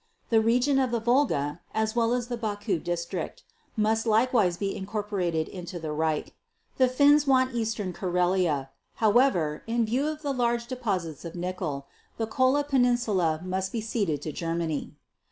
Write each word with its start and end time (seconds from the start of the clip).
The 0.31 0.41
region 0.41 0.79
of 0.79 0.89
the 0.89 0.99
Volga 0.99 1.61
as 1.75 1.95
well 1.95 2.11
as 2.15 2.27
the 2.27 2.35
Baku 2.35 2.79
district 2.79 3.43
must 3.77 4.07
likewise 4.07 4.57
be 4.57 4.75
incorporated 4.75 5.47
into 5.47 5.77
the 5.77 5.91
Reich. 5.91 6.33
The 6.77 6.87
Finns 6.87 7.27
want 7.27 7.53
Eastern 7.53 7.93
Karelia. 7.93 8.69
However, 8.95 9.61
in 9.67 9.85
view 9.85 10.07
of 10.07 10.23
the 10.23 10.33
large 10.33 10.65
deposits 10.65 11.23
of 11.23 11.35
nickel, 11.35 11.85
the 12.17 12.25
Kola 12.25 12.63
peninsula 12.63 13.41
must 13.45 13.71
be 13.71 13.79
ceded 13.79 14.23
to 14.23 14.31
Germany." 14.31 14.95